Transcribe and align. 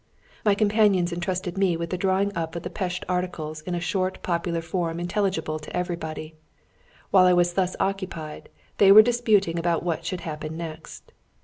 My 0.43 0.55
companions 0.55 1.13
entrusted 1.13 1.59
me 1.59 1.77
with 1.77 1.91
the 1.91 1.95
drawing 1.99 2.35
up 2.35 2.55
of 2.55 2.63
the 2.63 2.71
Pest 2.71 3.05
Articles 3.07 3.61
in 3.61 3.75
a 3.75 3.79
short 3.79 4.23
popular 4.23 4.63
form 4.63 4.99
intelligible 4.99 5.59
to 5.59 5.77
everybody. 5.77 6.33
While 7.11 7.27
I 7.27 7.33
was 7.33 7.53
thus 7.53 7.75
occupied, 7.79 8.49
they 8.79 8.91
were 8.91 9.03
disputing 9.03 9.59
about 9.59 9.83
what 9.83 10.03
should 10.03 10.21
happen 10.21 10.57
next. 10.57 11.13